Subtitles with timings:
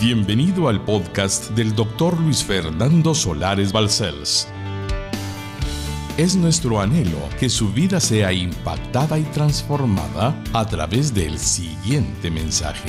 [0.00, 4.48] Bienvenido al podcast del doctor Luis Fernando Solares Balcells.
[6.16, 12.88] Es nuestro anhelo que su vida sea impactada y transformada a través del siguiente mensaje.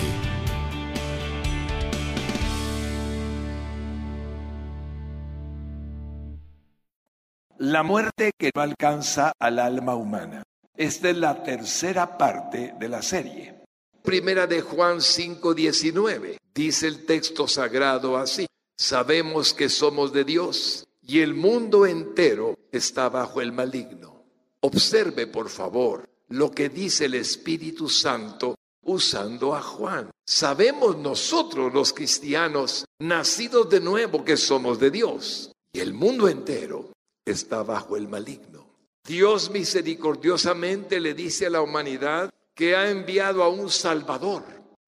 [7.58, 10.44] La muerte que no alcanza al alma humana.
[10.78, 13.61] Esta es la tercera parte de la serie.
[14.04, 16.38] Primera de Juan 5:19.
[16.54, 18.48] Dice el texto sagrado así.
[18.78, 24.24] Sabemos que somos de Dios y el mundo entero está bajo el maligno.
[24.62, 30.10] Observe, por favor, lo que dice el Espíritu Santo usando a Juan.
[30.26, 36.92] Sabemos nosotros los cristianos, nacidos de nuevo, que somos de Dios y el mundo entero
[37.26, 38.66] está bajo el maligno.
[39.06, 44.44] Dios misericordiosamente le dice a la humanidad que ha enviado a un Salvador,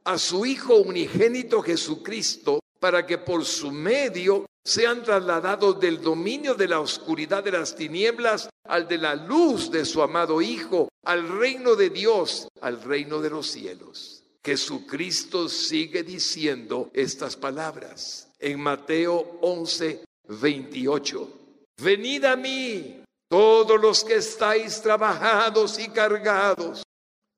[0.05, 6.67] a su Hijo unigénito Jesucristo, para que por su medio sean trasladados del dominio de
[6.67, 11.75] la oscuridad de las tinieblas al de la luz de su amado Hijo, al reino
[11.75, 14.23] de Dios, al reino de los cielos.
[14.44, 21.39] Jesucristo sigue diciendo estas palabras en Mateo 11, 28.
[21.81, 26.83] Venid a mí, todos los que estáis trabajados y cargados,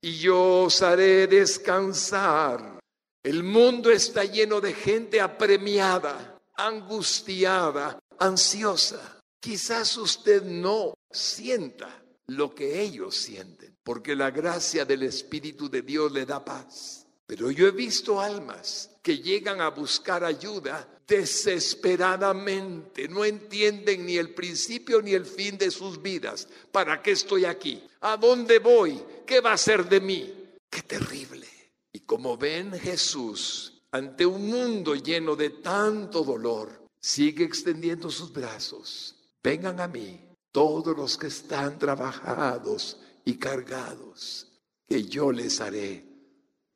[0.06, 2.80] y yo os haré descansar.
[3.24, 9.20] El mundo está lleno de gente apremiada, angustiada, ansiosa.
[9.40, 16.12] Quizás usted no sienta lo que ellos sienten, porque la gracia del Espíritu de Dios
[16.12, 17.05] le da paz.
[17.28, 24.34] Pero yo he visto almas que llegan a buscar ayuda desesperadamente, no entienden ni el
[24.34, 26.48] principio ni el fin de sus vidas.
[26.72, 27.84] ¿Para qué estoy aquí?
[28.02, 29.02] ¿A dónde voy?
[29.26, 30.34] ¿Qué va a ser de mí?
[30.70, 31.48] Qué terrible.
[31.92, 39.16] Y como ven Jesús ante un mundo lleno de tanto dolor, sigue extendiendo sus brazos.
[39.44, 40.20] Vengan a mí
[40.52, 44.48] todos los que están trabajados y cargados,
[44.88, 46.15] que yo les haré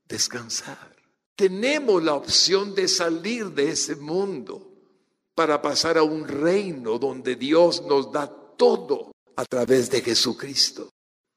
[0.10, 0.94] descansar.
[1.38, 4.74] Tenemos la opción de salir de ese mundo
[5.36, 10.90] para pasar a un reino donde Dios nos da todo a través de Jesucristo.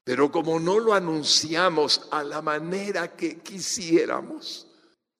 [0.03, 4.67] Pero como no lo anunciamos a la manera que quisiéramos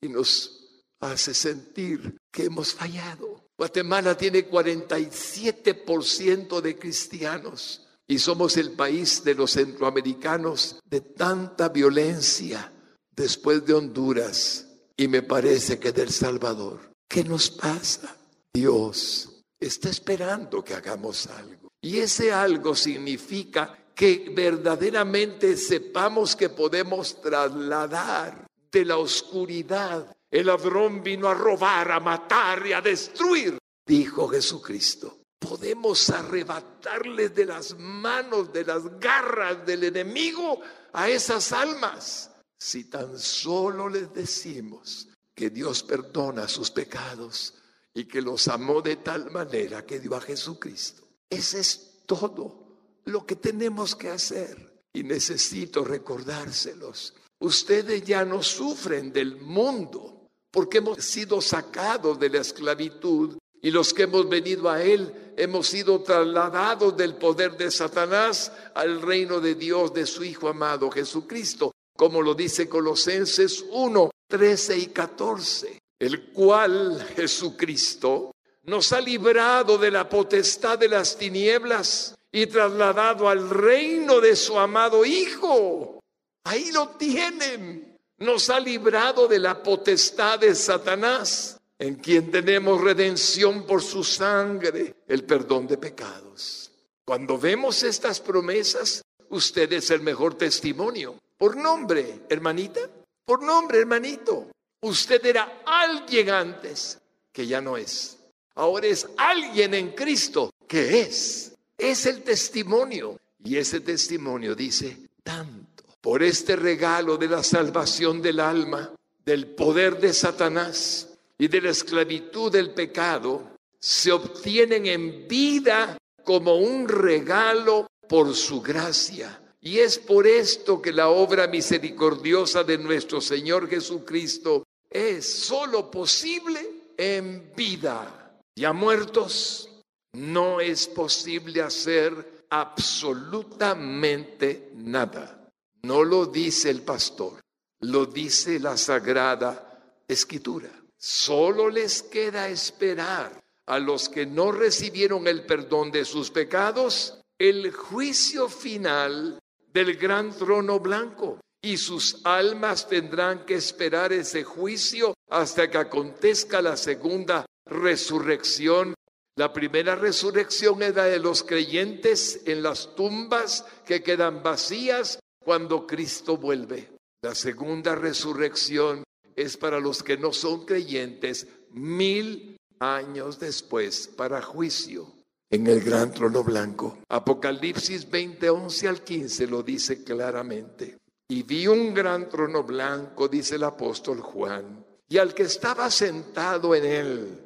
[0.02, 3.46] y nos hace sentir que hemos fallado.
[3.58, 12.70] Guatemala tiene 47% de cristianos y somos el país de los centroamericanos de tanta violencia
[13.16, 16.80] después de Honduras y me parece que del Salvador.
[17.08, 18.16] ¿Qué nos pasa?
[18.54, 21.70] Dios está esperando que hagamos algo.
[21.82, 30.16] Y ese algo significa que verdaderamente sepamos que podemos trasladar de la oscuridad.
[30.32, 35.20] El ladrón vino a robar, a matar y a destruir, dijo Jesucristo.
[35.38, 40.62] Podemos arrebatarles de las manos, de las garras del enemigo
[40.94, 42.33] a esas almas
[42.64, 47.56] si tan solo les decimos que Dios perdona sus pecados
[47.94, 51.04] y que los amó de tal manera que dio a Jesucristo.
[51.30, 54.82] Ese es todo lo que tenemos que hacer.
[54.94, 57.14] Y necesito recordárselos.
[57.40, 63.94] Ustedes ya no sufren del mundo porque hemos sido sacados de la esclavitud y los
[63.94, 69.56] que hemos venido a Él hemos sido trasladados del poder de Satanás al reino de
[69.56, 71.73] Dios, de su Hijo amado Jesucristo
[72.04, 78.34] como lo dice Colosenses 1, 13 y 14, el cual Jesucristo
[78.64, 84.60] nos ha librado de la potestad de las tinieblas y trasladado al reino de su
[84.60, 86.02] amado Hijo.
[86.44, 87.98] Ahí lo tienen.
[88.18, 94.94] Nos ha librado de la potestad de Satanás, en quien tenemos redención por su sangre,
[95.08, 96.70] el perdón de pecados.
[97.06, 102.90] Cuando vemos estas promesas, usted es el mejor testimonio por nombre, hermanita,
[103.26, 104.48] por nombre, hermanito.
[104.80, 106.98] Usted era alguien antes
[107.34, 108.18] que ya no es.
[108.56, 111.54] Ahora es alguien en Cristo que es.
[111.78, 113.20] Es el testimonio.
[113.44, 115.84] Y ese testimonio dice tanto.
[116.00, 118.94] Por este regalo de la salvación del alma,
[119.26, 126.56] del poder de Satanás y de la esclavitud del pecado, se obtienen en vida como
[126.56, 133.22] un regalo por su gracia y es por esto que la obra misericordiosa de nuestro
[133.22, 138.38] Señor Jesucristo es solo posible en vida.
[138.56, 139.70] Ya muertos,
[140.12, 145.50] no es posible hacer absolutamente nada.
[145.84, 147.40] No lo dice el pastor,
[147.80, 150.70] lo dice la sagrada escritura.
[150.98, 157.74] Solo les queda esperar a los que no recibieron el perdón de sus pecados el
[157.74, 159.40] juicio final
[159.74, 161.40] del gran trono blanco.
[161.62, 168.94] Y sus almas tendrán que esperar ese juicio hasta que acontezca la segunda resurrección.
[169.38, 175.88] La primera resurrección es la de los creyentes en las tumbas que quedan vacías cuando
[175.88, 176.92] Cristo vuelve.
[177.24, 179.04] La segunda resurrección
[179.36, 185.23] es para los que no son creyentes mil años después para juicio
[185.54, 186.98] en el gran trono blanco.
[187.10, 190.98] Apocalipsis 20, 11 al 15 lo dice claramente.
[191.28, 196.74] Y vi un gran trono blanco, dice el apóstol Juan, y al que estaba sentado
[196.74, 197.40] en él,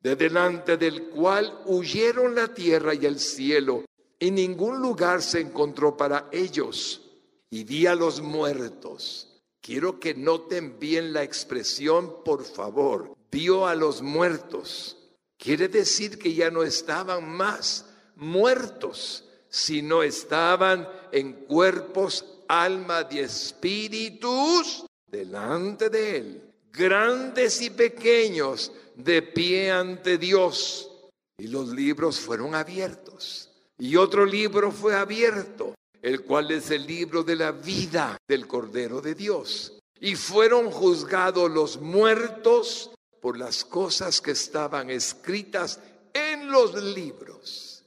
[0.00, 3.84] de delante del cual huyeron la tierra y el cielo,
[4.18, 7.12] y ningún lugar se encontró para ellos.
[7.48, 9.40] Y vi a los muertos.
[9.60, 13.14] Quiero que noten bien la expresión, por favor.
[13.30, 15.01] Vio a los muertos.
[15.42, 17.84] Quiere decir que ya no estaban más
[18.14, 26.42] muertos, sino estaban en cuerpos alma y espíritus delante de Él,
[26.72, 30.88] grandes y pequeños, de pie ante Dios.
[31.36, 33.50] Y los libros fueron abiertos.
[33.78, 39.00] Y otro libro fue abierto, el cual es el libro de la vida del Cordero
[39.00, 39.76] de Dios.
[39.98, 42.92] Y fueron juzgados los muertos
[43.22, 45.78] por las cosas que estaban escritas
[46.12, 47.84] en los libros,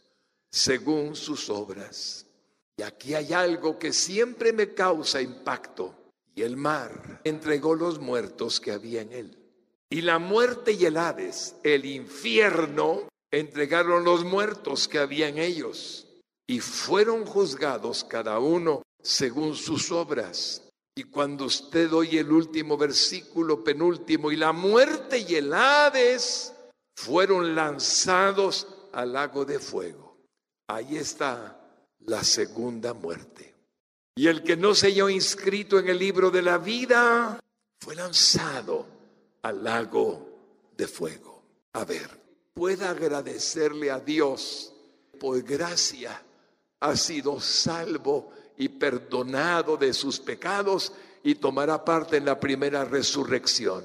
[0.49, 2.25] según sus obras.
[2.77, 5.93] Y aquí hay algo que siempre me causa impacto.
[6.33, 9.37] Y el mar entregó los muertos que había en él.
[9.89, 16.07] Y la muerte y el Hades, el infierno, entregaron los muertos que había en ellos.
[16.47, 20.64] Y fueron juzgados cada uno según sus obras.
[20.95, 26.53] Y cuando usted oye el último versículo, penúltimo, y la muerte y el Hades
[26.95, 30.17] fueron lanzados al lago de fuego.
[30.67, 31.59] Ahí está
[32.05, 33.53] la segunda muerte.
[34.15, 37.39] Y el que no se halló inscrito en el libro de la vida
[37.81, 38.87] fue lanzado
[39.41, 41.43] al lago de fuego.
[41.73, 42.09] A ver,
[42.53, 44.73] pueda agradecerle a Dios
[45.19, 46.21] por gracia
[46.79, 50.93] ha sido salvo y perdonado de sus pecados
[51.23, 53.83] y tomará parte en la primera resurrección.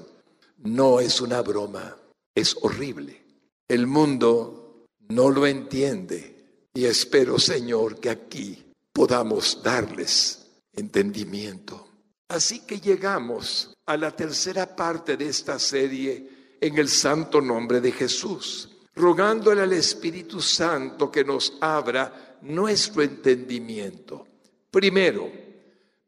[0.57, 1.97] No es una broma,
[2.35, 3.25] es horrible.
[3.67, 8.63] El mundo no lo entiende y espero, Señor, que aquí
[8.93, 11.87] podamos darles entendimiento.
[12.29, 17.91] Así que llegamos a la tercera parte de esta serie en el santo nombre de
[17.91, 24.27] Jesús, rogándole al Espíritu Santo que nos abra nuestro entendimiento.
[24.71, 25.29] Primero,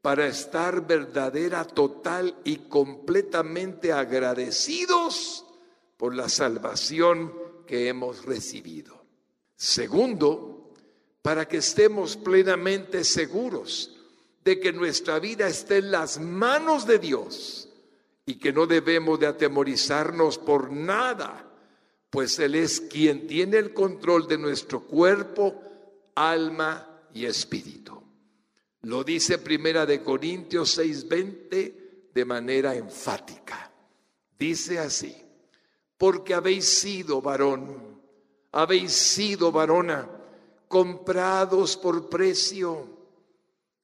[0.01, 5.45] para estar verdadera, total y completamente agradecidos
[5.97, 7.33] por la salvación
[7.67, 9.05] que hemos recibido.
[9.55, 10.73] Segundo,
[11.21, 13.95] para que estemos plenamente seguros
[14.43, 17.69] de que nuestra vida está en las manos de Dios
[18.25, 21.49] y que no debemos de atemorizarnos por nada,
[22.09, 25.61] pues Él es quien tiene el control de nuestro cuerpo,
[26.15, 28.02] alma y espíritu.
[28.83, 33.71] Lo dice Primera de Corintios 6:20 de manera enfática.
[34.37, 35.23] Dice así:
[36.03, 38.01] porque habéis sido varón,
[38.51, 40.09] habéis sido varona
[40.67, 42.89] comprados por precio.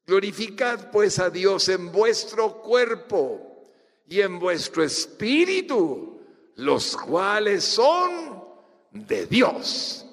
[0.05, 3.63] Glorificad pues a Dios en vuestro cuerpo
[4.05, 6.19] y en vuestro espíritu,
[6.55, 8.43] los cuales son
[8.91, 10.05] de Dios.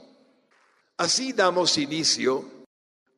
[0.98, 2.44] Así damos inicio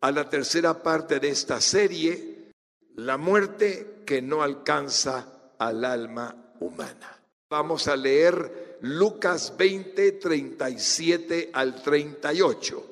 [0.00, 2.52] a la tercera parte de esta serie,
[2.97, 7.21] la muerte que no alcanza al alma humana.
[7.50, 12.85] Vamos a leer Lucas 20, 37 al 38.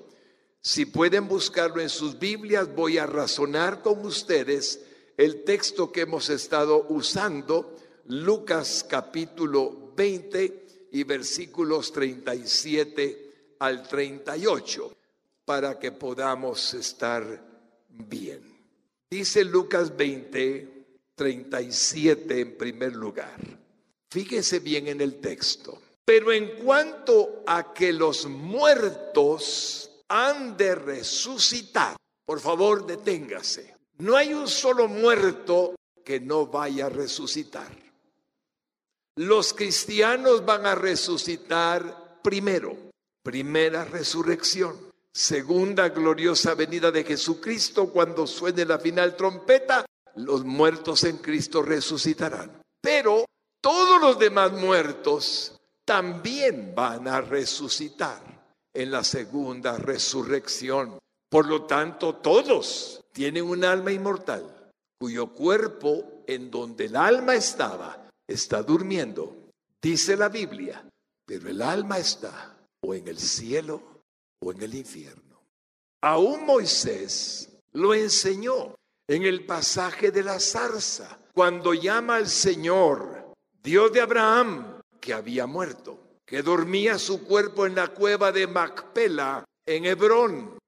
[0.60, 4.80] Si pueden buscarlo en sus Biblias, voy a razonar con ustedes
[5.16, 14.96] el texto que hemos estado usando, Lucas capítulo 20 y versículos 37 al 38,
[15.46, 17.24] para que podamos estar
[17.88, 18.42] bien.
[19.08, 23.38] Dice Lucas 20, 37 en primer lugar.
[24.10, 25.80] Fíjese bien en el texto.
[26.04, 31.96] Pero en cuanto a que los muertos han de resucitar.
[32.24, 33.74] Por favor, deténgase.
[33.98, 35.74] No hay un solo muerto
[36.04, 37.70] que no vaya a resucitar.
[39.16, 42.76] Los cristianos van a resucitar primero,
[43.22, 44.76] primera resurrección.
[45.16, 52.60] Segunda gloriosa venida de Jesucristo, cuando suene la final trompeta, los muertos en Cristo resucitarán.
[52.82, 53.24] Pero
[53.62, 58.44] todos los demás muertos también van a resucitar
[58.74, 60.98] en la segunda resurrección.
[61.30, 64.70] Por lo tanto, todos tienen un alma inmortal,
[65.00, 69.48] cuyo cuerpo en donde el alma estaba está durmiendo,
[69.80, 70.86] dice la Biblia,
[71.24, 73.95] pero el alma está o en el cielo
[74.40, 75.42] o en el infierno.
[76.02, 78.74] Aún Moisés lo enseñó
[79.08, 85.46] en el pasaje de la zarza, cuando llama al Señor, Dios de Abraham, que había
[85.46, 90.58] muerto, que dormía su cuerpo en la cueva de Macpela, en Hebrón.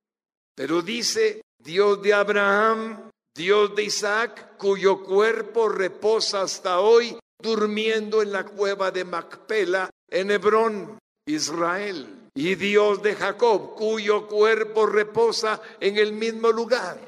[0.55, 8.33] Pero dice, Dios de Abraham, Dios de Isaac, cuyo cuerpo reposa hasta hoy, durmiendo en
[8.33, 12.28] la cueva de Macpela, en Hebrón, Israel.
[12.39, 17.01] Y Dios de Jacob, cuyo cuerpo reposa en el mismo lugar.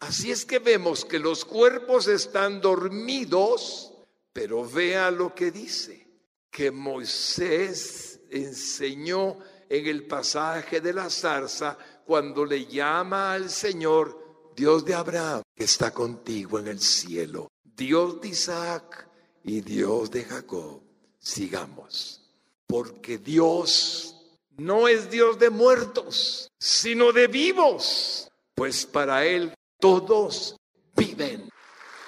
[0.00, 3.94] Así es que vemos que los cuerpos están dormidos,
[4.30, 6.06] pero vea lo que dice,
[6.50, 9.38] que Moisés enseñó
[9.70, 15.64] en el pasaje de la zarza cuando le llama al Señor, Dios de Abraham, que
[15.64, 19.08] está contigo en el cielo, Dios de Isaac
[19.44, 20.82] y Dios de Jacob.
[21.18, 22.23] Sigamos,
[22.66, 24.14] porque Dios
[24.56, 30.56] no es Dios de muertos, sino de vivos, pues para Él todos
[30.96, 31.48] viven,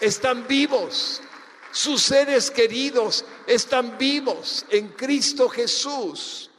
[0.00, 1.20] están vivos.
[1.72, 6.50] Sus seres queridos están vivos en Cristo Jesús.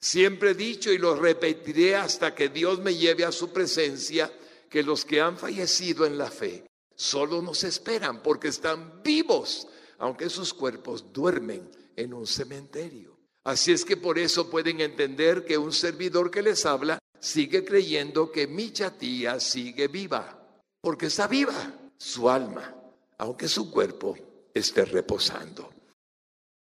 [0.00, 4.30] Siempre he dicho y lo repetiré hasta que Dios me lleve a su presencia,
[4.68, 10.28] que los que han fallecido en la fe solo nos esperan porque están vivos, aunque
[10.28, 13.17] sus cuerpos duermen en un cementerio.
[13.48, 18.30] Así es que por eso pueden entender que un servidor que les habla sigue creyendo
[18.30, 20.38] que mi chatía sigue viva
[20.82, 22.74] porque está viva su alma,
[23.16, 24.18] aunque su cuerpo
[24.52, 25.72] esté reposando.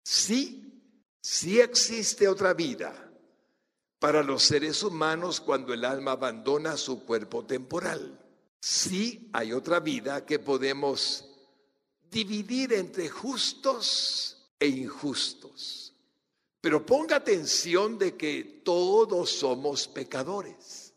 [0.02, 0.64] Sí,
[1.20, 3.12] sí existe otra vida
[4.00, 8.18] para los seres humanos cuando el alma abandona su cuerpo temporal.
[8.62, 11.26] Sí hay otra vida que podemos
[12.10, 15.87] dividir entre justos e injustos.
[16.68, 20.94] Pero ponga atención de que todos somos pecadores.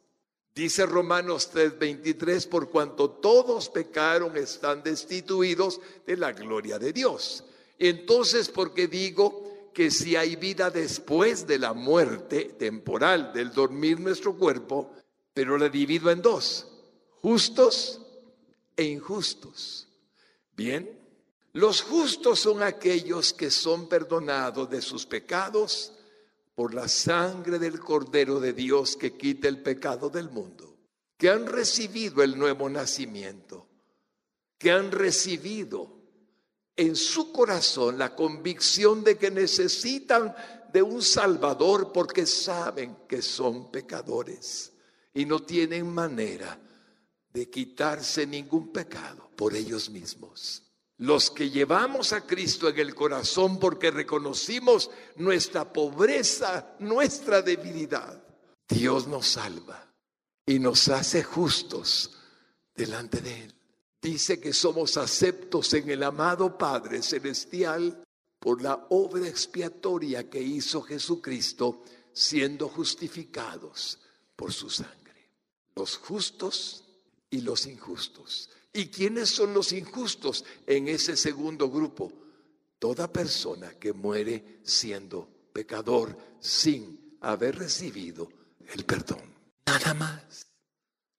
[0.53, 7.45] Dice Romanos 3:23, por cuanto todos pecaron, están destituidos de la gloria de Dios.
[7.79, 14.37] Entonces, porque digo que si hay vida después de la muerte temporal, del dormir nuestro
[14.37, 14.91] cuerpo,
[15.33, 16.67] pero la divido en dos,
[17.23, 18.01] justos
[18.77, 19.87] e injustos.
[20.57, 21.00] Bien,
[21.53, 25.93] los justos son aquellos que son perdonados de sus pecados
[26.55, 30.77] por la sangre del Cordero de Dios que quita el pecado del mundo,
[31.17, 33.67] que han recibido el nuevo nacimiento,
[34.59, 36.01] que han recibido
[36.77, 40.35] en su corazón la convicción de que necesitan
[40.73, 44.73] de un Salvador porque saben que son pecadores
[45.13, 46.61] y no tienen manera
[47.33, 50.70] de quitarse ningún pecado por ellos mismos
[51.01, 58.23] los que llevamos a Cristo en el corazón porque reconocimos nuestra pobreza, nuestra debilidad,
[58.69, 59.91] Dios nos salva
[60.45, 62.19] y nos hace justos
[62.75, 63.55] delante de Él.
[64.03, 68.05] Dice que somos aceptos en el amado Padre Celestial
[68.39, 74.01] por la obra expiatoria que hizo Jesucristo, siendo justificados
[74.37, 75.31] por su sangre.
[75.75, 76.85] Los justos
[77.31, 78.51] y los injustos.
[78.73, 82.13] ¿Y quiénes son los injustos en ese segundo grupo?
[82.79, 88.29] Toda persona que muere siendo pecador sin haber recibido
[88.73, 89.35] el perdón.
[89.67, 90.47] Nada más.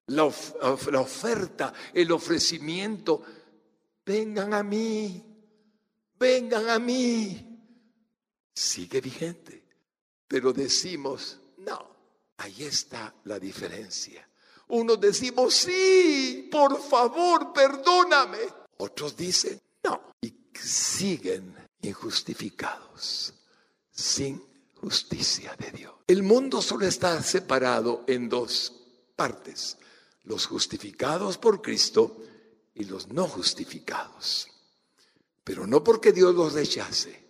[0.08, 3.24] La, oferta, el ofrecimiento,
[4.06, 5.24] vengan a mí,
[6.20, 7.48] vengan a mí,
[8.54, 9.64] sigue vigente.
[10.28, 11.96] Pero decimos, no,
[12.38, 14.28] ahí está la diferencia.
[14.72, 18.38] Unos decimos, sí, por favor, perdóname.
[18.78, 20.14] Otros dicen, no.
[20.22, 23.34] Y siguen injustificados,
[23.92, 24.42] sin
[24.80, 25.94] justicia de Dios.
[26.08, 28.74] El mundo solo está separado en dos
[29.16, 29.78] partes,
[30.24, 32.24] los justificados por Cristo
[32.74, 34.48] y los no justificados.
[35.44, 37.28] Pero no porque Dios los rechace,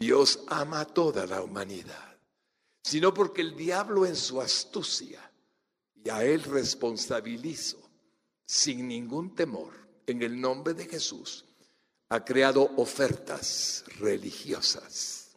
[0.00, 2.18] Dios ama a toda la humanidad,
[2.82, 5.25] sino porque el diablo en su astucia
[6.06, 7.78] y a Él responsabilizo
[8.46, 9.72] sin ningún temor
[10.06, 11.44] en el nombre de Jesús.
[12.10, 15.36] Ha creado ofertas religiosas.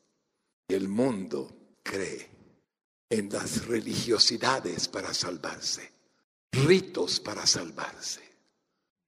[0.67, 1.49] Y el mundo
[1.81, 2.29] cree
[3.09, 5.91] en las religiosidades para salvarse,
[6.51, 8.21] ritos para salvarse.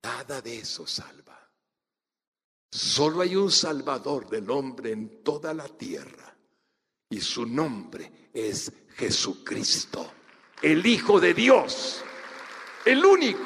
[0.02, 1.48] Nada de eso salva.
[2.72, 6.36] Solo hay un Salvador del hombre en toda la tierra
[7.08, 10.12] y su nombre es Jesucristo,
[10.62, 12.02] el Hijo de Dios,
[12.86, 13.40] el único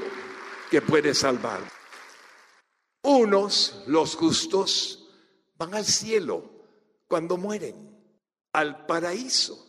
[0.70, 1.62] que puede salvar.
[3.04, 5.08] Unos, los justos,
[5.58, 6.44] van al cielo
[7.08, 7.76] cuando mueren,
[8.52, 9.66] al paraíso,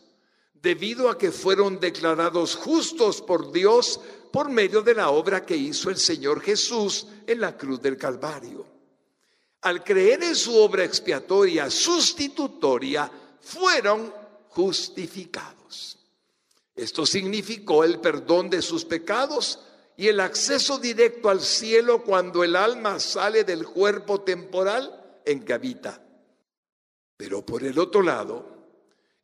[0.53, 3.99] debido a que fueron declarados justos por Dios
[4.31, 8.65] por medio de la obra que hizo el Señor Jesús en la cruz del Calvario.
[9.61, 13.09] Al creer en su obra expiatoria sustitutoria,
[13.41, 14.13] fueron
[14.49, 15.56] justificados.
[16.77, 19.59] Esto significó el perdón de sus pecados
[19.97, 25.53] y el acceso directo al cielo cuando el alma sale del cuerpo temporal en que
[25.53, 26.01] habita.
[27.17, 28.45] Pero por el otro lado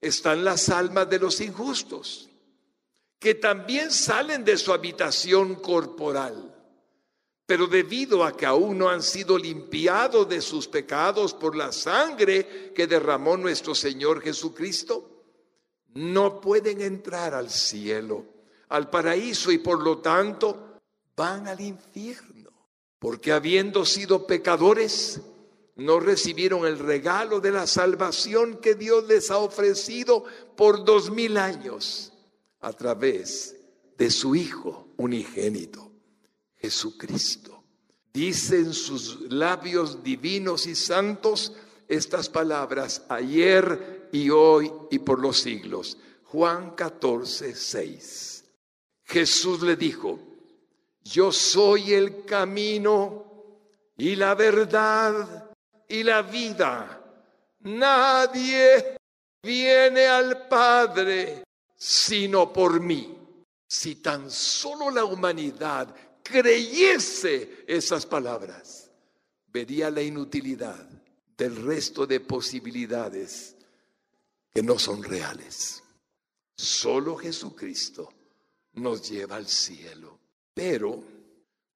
[0.02, 2.30] están las almas de los injustos,
[3.20, 6.54] que también salen de su habitación corporal
[7.46, 12.72] pero debido a que aún no han sido limpiados de sus pecados por la sangre
[12.74, 15.13] que derramó nuestro Señor Jesucristo,
[15.94, 18.26] no pueden entrar al cielo,
[18.70, 20.80] al paraíso y por lo tanto
[21.16, 22.52] van al infierno,
[23.00, 25.22] porque habiendo sido pecadores,
[25.76, 30.24] no recibieron el regalo de la salvación que Dios les ha ofrecido
[30.56, 32.14] por dos mil años
[32.60, 33.56] a través
[33.98, 35.92] de su Hijo unigénito.
[36.58, 37.64] Jesucristo.
[38.14, 41.52] Dice en sus labios divinos y santos
[41.88, 45.98] estas palabras ayer y hoy y por los siglos.
[46.26, 48.46] Juan 14, 6.
[49.06, 50.20] Jesús le dijo,
[51.04, 53.26] yo soy el camino
[53.98, 55.52] y la verdad
[55.88, 57.02] y la vida.
[57.60, 58.98] Nadie
[59.42, 61.44] viene al Padre
[61.76, 63.18] sino por mí.
[63.68, 68.90] Si tan solo la humanidad creyese esas palabras,
[69.48, 70.93] vería la inutilidad
[71.44, 73.58] del resto de posibilidades
[74.54, 75.84] que no son reales.
[76.56, 78.14] Solo Jesucristo
[78.76, 80.18] nos lleva al cielo.
[80.54, 81.04] Pero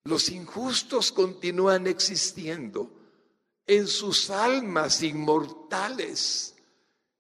[0.05, 2.89] los injustos continúan existiendo
[3.65, 6.55] en sus almas inmortales,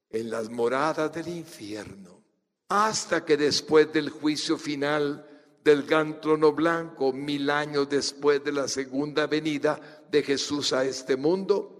[0.09, 2.23] en las moradas del infierno,
[2.69, 5.27] hasta que después del juicio final
[5.65, 11.17] del gran trono blanco mil años después de la segunda venida de Jesús a este
[11.17, 11.76] mundo,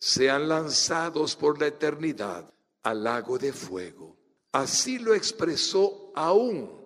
[0.00, 4.16] sean lanzados por la eternidad al lago de fuego.
[4.50, 6.80] Así lo expresó aún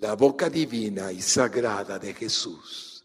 [0.00, 3.04] la boca divina y sagrada de Jesús.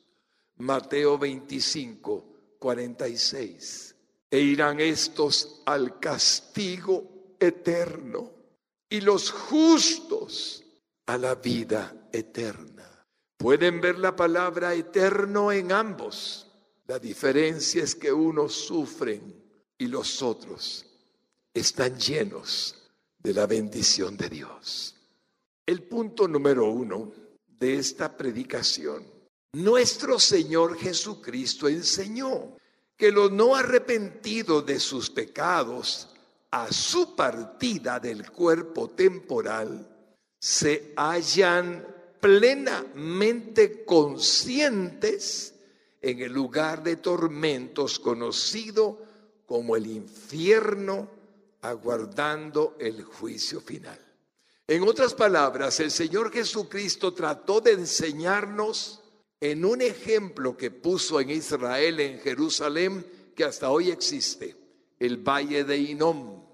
[0.58, 3.96] Mateo 25, 46.
[4.32, 8.32] E irán estos al castigo eterno
[8.90, 10.64] y los justos
[11.06, 13.06] a la vida eterna.
[13.38, 16.45] Pueden ver la palabra eterno en ambos.
[16.88, 19.44] La diferencia es que unos sufren
[19.78, 20.86] y los otros
[21.52, 22.76] están llenos
[23.18, 24.96] de la bendición de Dios.
[25.66, 27.12] El punto número uno
[27.48, 29.04] de esta predicación.
[29.54, 32.56] Nuestro Señor Jesucristo enseñó
[32.96, 36.10] que los no arrepentidos de sus pecados
[36.52, 39.90] a su partida del cuerpo temporal
[40.40, 41.88] se hallan
[42.22, 45.55] plenamente conscientes
[46.06, 49.02] en el lugar de tormentos conocido
[49.48, 51.10] como el infierno,
[51.62, 54.00] aguardando el juicio final.
[54.68, 59.02] En otras palabras, el Señor Jesucristo trató de enseñarnos
[59.42, 63.04] en un ejemplo que puso en Israel, en Jerusalén,
[63.36, 64.56] que hasta hoy existe,
[65.00, 66.46] el valle de Inom.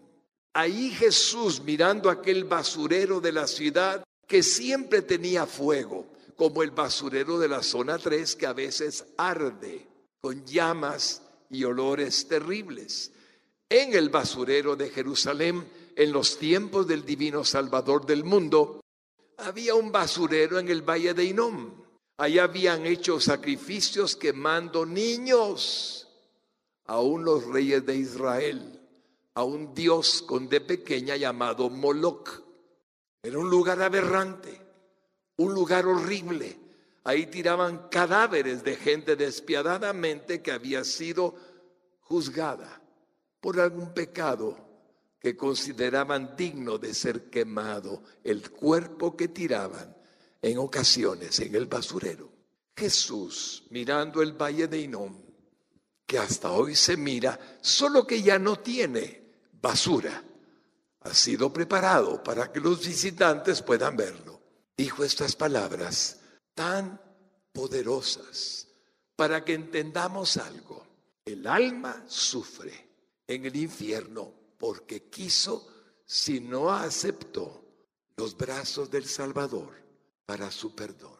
[0.53, 6.05] Ahí Jesús, mirando aquel basurero de la ciudad, que siempre tenía fuego,
[6.41, 9.87] como el basurero de la zona 3 que a veces arde
[10.19, 13.11] con llamas y olores terribles.
[13.69, 15.63] En el basurero de Jerusalén,
[15.95, 18.81] en los tiempos del divino Salvador del mundo,
[19.37, 21.75] había un basurero en el valle de Inom.
[22.17, 26.07] Allí habían hecho sacrificios quemando niños,
[26.85, 28.81] aún los reyes de Israel,
[29.35, 32.41] a un dios con de pequeña llamado Moloch.
[33.21, 34.60] Era un lugar aberrante,
[35.37, 36.57] un lugar horrible.
[37.03, 41.35] Ahí tiraban cadáveres de gente despiadadamente que había sido
[42.01, 42.81] juzgada
[43.39, 44.57] por algún pecado
[45.19, 49.95] que consideraban digno de ser quemado, el cuerpo que tiraban
[50.41, 52.29] en ocasiones en el basurero.
[52.75, 55.15] Jesús, mirando el valle de Inom,
[56.05, 59.21] que hasta hoy se mira, solo que ya no tiene
[59.61, 60.23] basura,
[61.01, 64.30] ha sido preparado para que los visitantes puedan verlo.
[64.81, 66.21] Dijo estas palabras
[66.55, 66.99] tan
[67.53, 68.67] poderosas
[69.15, 70.83] para que entendamos algo.
[71.23, 72.89] El alma sufre
[73.27, 75.67] en el infierno porque quiso,
[76.03, 77.63] si no aceptó
[78.17, 79.71] los brazos del Salvador
[80.25, 81.19] para su perdón.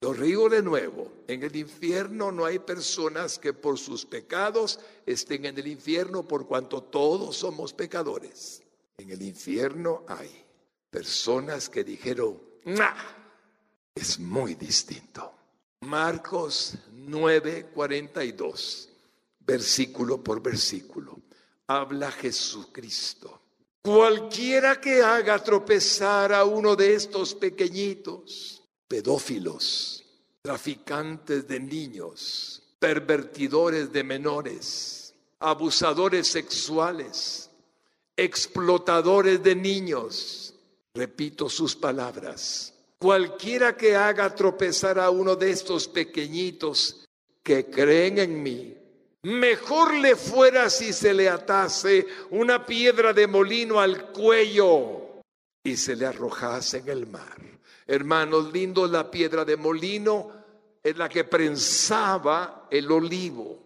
[0.00, 5.46] Lo río de nuevo, en el infierno no hay personas que por sus pecados estén
[5.46, 8.62] en el infierno por cuanto todos somos pecadores.
[8.98, 10.30] En el infierno hay
[10.90, 12.43] personas que dijeron,
[13.94, 15.32] es muy distinto.
[15.80, 18.88] Marcos 9:42,
[19.40, 21.20] versículo por versículo,
[21.66, 23.40] habla Jesucristo.
[23.82, 30.02] Cualquiera que haga tropezar a uno de estos pequeñitos, pedófilos,
[30.40, 37.50] traficantes de niños, pervertidores de menores, abusadores sexuales,
[38.16, 40.43] explotadores de niños.
[40.94, 42.72] Repito sus palabras.
[42.98, 47.04] Cualquiera que haga tropezar a uno de estos pequeñitos
[47.42, 48.74] que creen en mí,
[49.24, 55.20] mejor le fuera si se le atase una piedra de molino al cuello
[55.64, 57.38] y se le arrojase en el mar.
[57.86, 60.32] Hermanos lindos, la piedra de molino
[60.82, 63.58] es la que prensaba el olivo,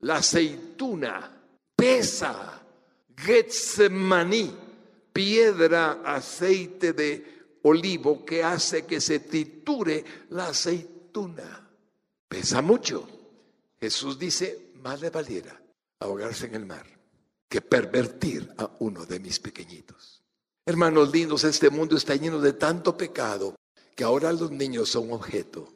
[0.00, 1.42] la aceituna,
[1.76, 2.60] pesa,
[3.16, 4.61] Getsemaní,
[5.12, 11.68] piedra, aceite de olivo que hace que se triture la aceituna.
[12.28, 13.08] Pesa mucho.
[13.80, 15.60] Jesús dice, más le valiera
[16.00, 16.86] ahogarse en el mar
[17.48, 20.22] que pervertir a uno de mis pequeñitos.
[20.64, 23.56] Hermanos lindos, este mundo está lleno de tanto pecado
[23.94, 25.68] que ahora los niños son objeto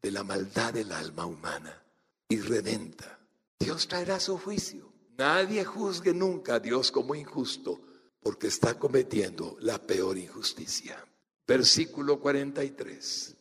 [0.00, 1.82] de la maldad del alma humana
[2.28, 3.18] y redenta.
[3.58, 4.92] Dios traerá su juicio.
[5.18, 7.80] Nadie juzgue nunca a Dios como injusto
[8.26, 10.98] porque está cometiendo la peor injusticia.
[11.46, 13.36] Versículo 43.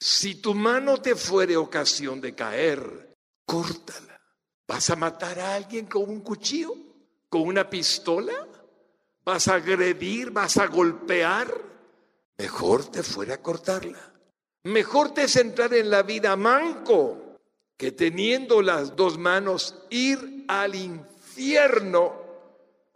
[0.00, 4.18] Si tu mano te fuere ocasión de caer, córtala.
[4.66, 6.74] ¿Vas a matar a alguien con un cuchillo?
[7.28, 8.32] ¿Con una pistola?
[9.26, 10.30] ¿Vas a agredir?
[10.30, 11.54] ¿Vas a golpear?
[12.38, 14.14] mejor te fuera a cortarla.
[14.62, 17.36] Mejor te centrar en la vida manco
[17.76, 22.14] que teniendo las dos manos ir al infierno,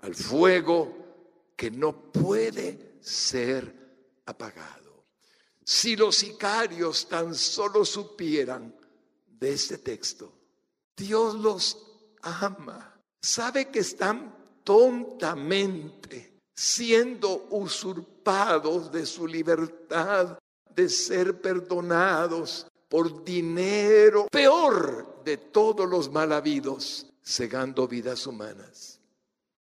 [0.01, 0.98] al fuego
[1.59, 5.07] que no puede ser apagado.
[5.65, 8.73] Si los sicarios tan solo supieran
[9.27, 10.33] de este texto,
[10.97, 11.77] Dios los
[12.23, 20.39] ama, sabe que están tontamente siendo usurpados de su libertad
[20.73, 29.01] de ser perdonados por dinero, peor de todos los mal habidos, cegando vidas humanas.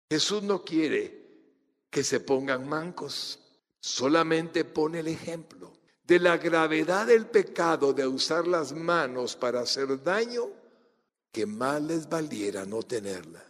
[0.09, 1.20] Jesús no quiere
[1.91, 3.41] que se pongan mancos,
[3.81, 5.73] solamente pone el ejemplo
[6.11, 10.51] de la gravedad del pecado de usar las manos para hacer daño,
[11.31, 13.45] que más les valiera no tenerla.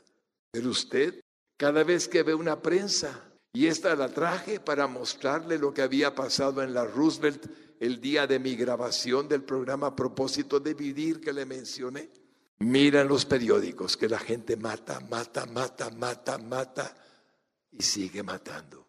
[0.51, 1.23] Pero usted,
[1.57, 3.19] cada vez que ve una prensa,
[3.53, 7.47] y esta la traje para mostrarle lo que había pasado en la Roosevelt
[7.81, 12.11] el día de mi grabación del programa Propósito de Vivir que le mencioné.
[12.59, 16.95] Mira en los periódicos que la gente mata, mata, mata, mata, mata
[17.73, 18.87] y sigue matando.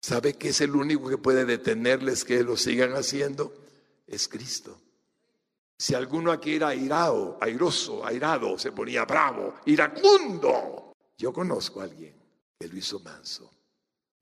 [0.00, 3.52] ¿Sabe que es el único que puede detenerles que lo sigan haciendo?
[4.06, 4.80] Es Cristo.
[5.78, 12.14] Si alguno aquí era airado, airoso, airado, se ponía bravo, iracundo, yo conozco a alguien
[12.58, 13.50] que lo hizo manso.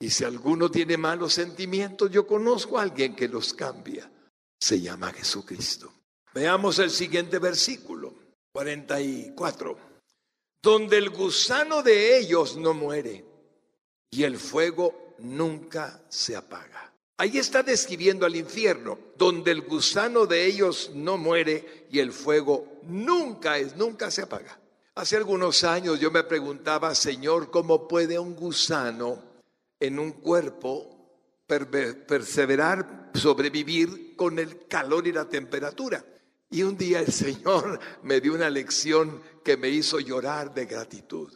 [0.01, 4.11] Y si alguno tiene malos sentimientos, yo conozco a alguien que los cambia.
[4.61, 5.93] Se llama Jesucristo.
[6.33, 8.15] Veamos el siguiente versículo,
[8.53, 9.79] 44.
[10.63, 13.28] Donde el gusano de ellos no muere
[14.11, 16.93] y el fuego nunca se apaga.
[17.17, 22.81] Ahí está describiendo al infierno, donde el gusano de ellos no muere y el fuego
[22.85, 24.59] nunca es, nunca se apaga.
[24.95, 29.23] Hace algunos años yo me preguntaba, Señor, ¿cómo puede un gusano
[29.81, 30.99] en un cuerpo
[31.49, 36.05] perseverar, sobrevivir con el calor y la temperatura.
[36.51, 41.33] Y un día el Señor me dio una lección que me hizo llorar de gratitud.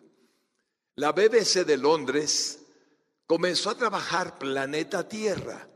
[0.97, 2.62] La BBC de Londres
[3.33, 5.66] comenzó a trabajar Planeta Tierra,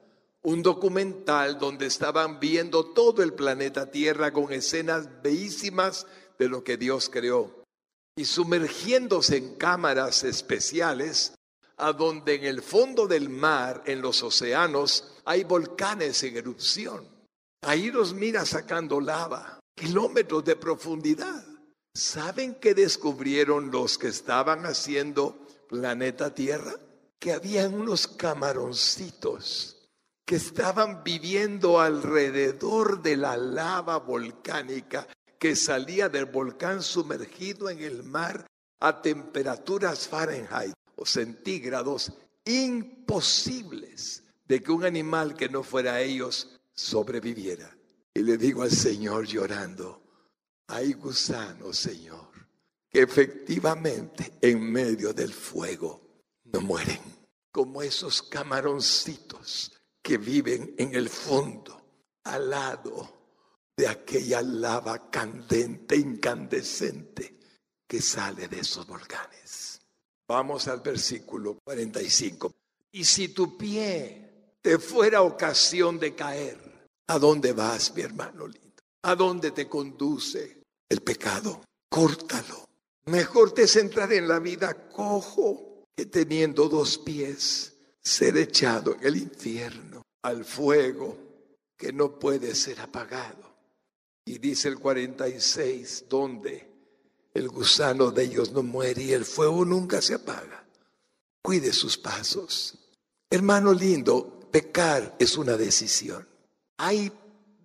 [0.42, 6.06] un documental donde estaban viendo todo el planeta Tierra con escenas bellísimas
[6.38, 7.64] de lo que Dios creó.
[8.14, 11.32] Y sumergiéndose en cámaras especiales,
[11.78, 17.08] a donde en el fondo del mar, en los océanos, hay volcanes en erupción.
[17.62, 21.42] Ahí los mira sacando lava, kilómetros de profundidad.
[21.94, 25.38] ¿Saben qué descubrieron los que estaban haciendo
[25.70, 26.74] planeta Tierra?
[27.18, 29.76] Que habían unos camaroncitos
[30.26, 35.06] que estaban viviendo alrededor de la lava volcánica
[35.38, 38.46] que salía del volcán sumergido en el mar
[38.80, 42.12] a temperaturas Fahrenheit o centígrados
[42.44, 47.76] imposibles de que un animal que no fuera ellos sobreviviera.
[48.14, 50.02] Y le digo al Señor llorando,
[50.68, 52.30] hay gusanos, Señor,
[52.90, 56.05] que efectivamente en medio del fuego
[56.52, 57.00] no mueren,
[57.52, 61.82] como esos camaroncitos que viven en el fondo,
[62.24, 63.16] al lado
[63.76, 67.38] de aquella lava candente, incandescente
[67.86, 69.80] que sale de esos volcanes.
[70.28, 72.52] Vamos al versículo 45.
[72.92, 78.82] Y si tu pie te fuera ocasión de caer, ¿a dónde vas, mi hermano lindo?
[79.02, 81.62] ¿A dónde te conduce el pecado?
[81.88, 82.68] Córtalo.
[83.04, 90.02] Mejor te centrar en la vida cojo teniendo dos pies ser echado en el infierno,
[90.22, 91.16] al fuego
[91.76, 93.56] que no puede ser apagado.
[94.24, 96.70] Y dice el 46, donde
[97.32, 100.66] el gusano de ellos no muere y el fuego nunca se apaga.
[101.42, 102.78] Cuide sus pasos.
[103.30, 106.26] Hermano lindo, pecar es una decisión.
[106.78, 107.12] Hay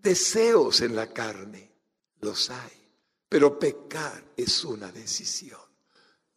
[0.02, 1.72] deseos en la carne,
[2.20, 2.90] los hay,
[3.30, 5.60] pero pecar es una decisión.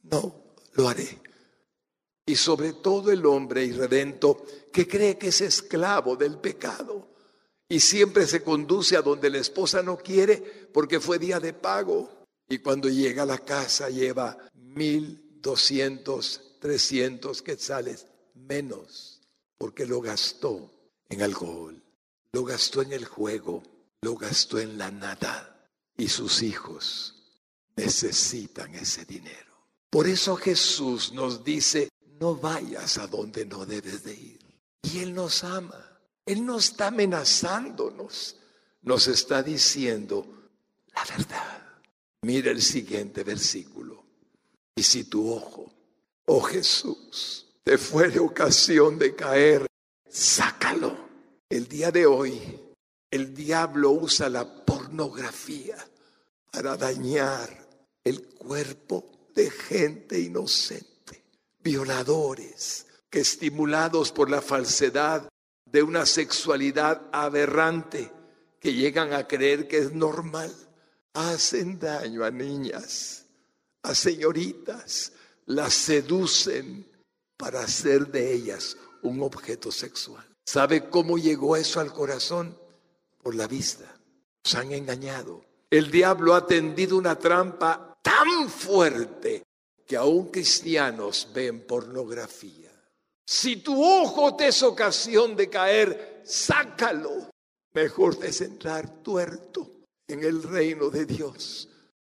[0.02, 1.23] No, lo haré.
[2.26, 7.08] Y sobre todo el hombre irredento que cree que es esclavo del pecado
[7.68, 10.36] y siempre se conduce a donde la esposa no quiere
[10.72, 12.10] porque fue día de pago.
[12.48, 19.20] Y cuando llega a la casa lleva mil doscientos, trescientos quetzales menos
[19.58, 20.70] porque lo gastó
[21.08, 21.82] en alcohol,
[22.32, 23.62] lo gastó en el juego,
[24.02, 25.50] lo gastó en la nada.
[25.96, 27.14] Y sus hijos
[27.76, 29.54] necesitan ese dinero.
[29.90, 31.88] Por eso Jesús nos dice,
[32.24, 34.38] no vayas a donde no debes de ir.
[34.80, 36.00] Y Él nos ama.
[36.24, 38.36] Él no está amenazándonos,
[38.80, 40.50] nos está diciendo
[40.94, 41.62] la verdad.
[42.22, 44.02] Mira el siguiente versículo.
[44.74, 45.70] Y si tu ojo,
[46.24, 49.66] oh Jesús, te fuere ocasión de caer,
[50.08, 50.96] sácalo.
[51.50, 52.58] El día de hoy,
[53.10, 55.76] el diablo usa la pornografía
[56.50, 57.50] para dañar
[58.02, 60.93] el cuerpo de gente inocente,
[61.64, 65.28] violadores que estimulados por la falsedad
[65.64, 68.12] de una sexualidad aberrante
[68.60, 70.54] que llegan a creer que es normal,
[71.14, 73.26] hacen daño a niñas,
[73.82, 75.12] a señoritas,
[75.46, 76.86] las seducen
[77.36, 80.24] para hacer de ellas un objeto sexual.
[80.46, 82.56] ¿Sabe cómo llegó eso al corazón?
[83.22, 83.84] Por la vista.
[84.44, 85.44] Nos han engañado.
[85.70, 89.42] El diablo ha tendido una trampa tan fuerte
[89.86, 92.70] que aún cristianos ven pornografía.
[93.26, 97.30] Si tu ojo te es ocasión de caer, sácalo.
[97.74, 99.70] Mejor de entrar tuerto
[100.06, 101.68] en el reino de Dios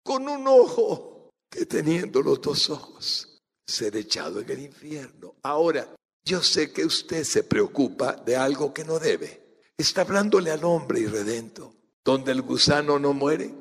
[0.07, 5.35] con un ojo que teniendo los dos ojos ser echado en el infierno.
[5.43, 9.61] Ahora, yo sé que usted se preocupa de algo que no debe.
[9.77, 11.75] Está hablándole al hombre irredento,
[12.05, 13.53] donde el gusano no muere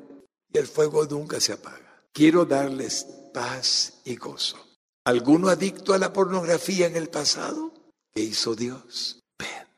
[0.52, 2.04] y el fuego nunca se apaga.
[2.12, 4.56] Quiero darles paz y gozo.
[5.04, 7.70] ¿Alguno adicto a la pornografía en el pasado?
[8.14, 9.22] ¿Qué hizo Dios?
[9.38, 9.68] Ven,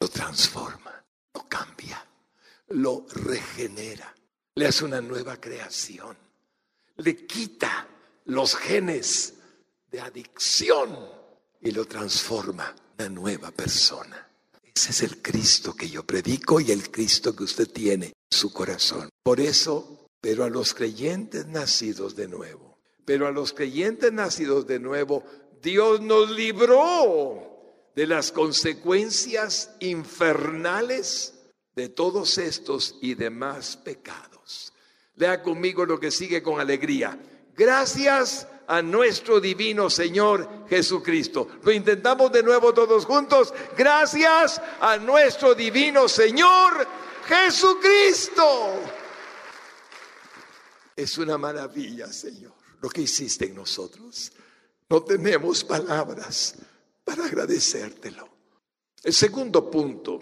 [0.00, 1.04] lo transforma,
[1.34, 2.02] lo cambia,
[2.68, 4.14] lo regenera,
[4.54, 6.16] le hace una nueva creación,
[6.96, 7.86] le quita
[8.24, 9.34] los genes
[9.90, 10.98] de adicción
[11.60, 14.26] y lo transforma en una nueva persona.
[14.74, 18.50] Ese es el Cristo que yo predico y el Cristo que usted tiene en su
[18.54, 19.10] corazón.
[19.22, 22.75] Por eso, pero a los creyentes nacidos de nuevo,
[23.06, 25.24] pero a los creyentes nacidos de nuevo,
[25.62, 31.32] Dios nos libró de las consecuencias infernales
[31.74, 34.72] de todos estos y demás pecados.
[35.14, 37.18] Lea conmigo lo que sigue con alegría.
[37.54, 41.48] Gracias a nuestro divino Señor Jesucristo.
[41.62, 43.54] Lo intentamos de nuevo todos juntos.
[43.78, 46.86] Gracias a nuestro divino Señor
[47.26, 48.80] Jesucristo.
[50.96, 52.55] Es una maravilla, Señor
[52.86, 54.30] lo que hiciste en nosotros.
[54.88, 56.54] No tenemos palabras
[57.02, 58.28] para agradecértelo.
[59.02, 60.20] El segundo punto,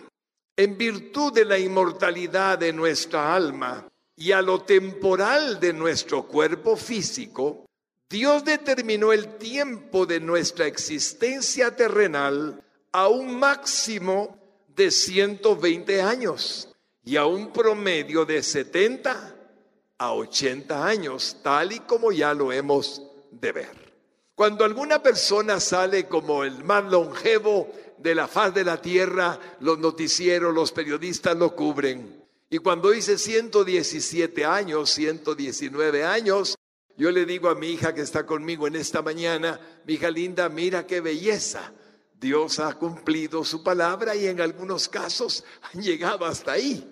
[0.57, 6.74] en virtud de la inmortalidad de nuestra alma y a lo temporal de nuestro cuerpo
[6.74, 7.66] físico,
[8.09, 14.38] Dios determinó el tiempo de nuestra existencia terrenal a un máximo
[14.74, 16.70] de 120 años
[17.05, 19.34] y a un promedio de 70
[19.98, 23.85] a 80 años, tal y como ya lo hemos de ver.
[24.35, 29.78] Cuando alguna persona sale como el más longevo de la faz de la tierra, los
[29.78, 32.24] noticieros, los periodistas lo cubren.
[32.50, 36.57] Y cuando hice 117 años, 119 años,
[36.96, 40.48] yo le digo a mi hija que está conmigo en esta mañana, mi hija linda,
[40.48, 41.72] mira qué belleza.
[42.14, 46.88] Dios ha cumplido su palabra y en algunos casos han llegado hasta ahí.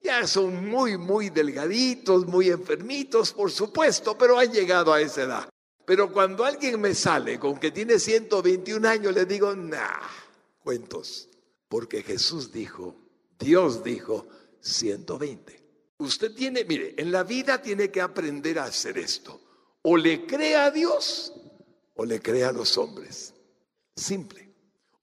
[0.00, 5.48] Ya son muy, muy delgaditos, muy enfermitos, por supuesto, pero han llegado a esa edad.
[5.84, 10.00] Pero cuando alguien me sale con que tiene 121 años, le digo, nah,
[10.62, 11.28] cuentos.
[11.68, 12.96] Porque Jesús dijo,
[13.38, 14.26] Dios dijo,
[14.60, 15.64] 120.
[15.98, 19.40] Usted tiene, mire, en la vida tiene que aprender a hacer esto.
[19.82, 21.32] O le cree a Dios
[21.98, 23.34] o le cree a los hombres.
[23.96, 24.48] Simple.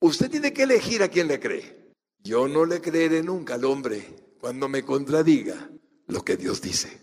[0.00, 1.92] Usted tiene que elegir a quién le cree.
[2.22, 5.68] Yo no le creeré nunca al hombre cuando me contradiga
[6.06, 7.00] lo que Dios dice.